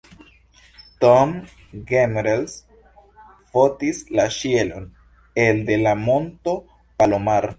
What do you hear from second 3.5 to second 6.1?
fotis la ĉielon elde la